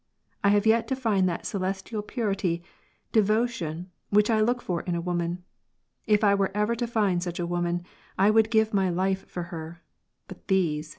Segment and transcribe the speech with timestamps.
[0.43, 2.63] I have yet to find that celestial purity,
[3.11, 5.43] devotion, which I look for in woman.
[6.07, 7.83] If I were ever to find such a woman,
[8.17, 9.83] I would give my life for her.
[10.27, 10.89] But these!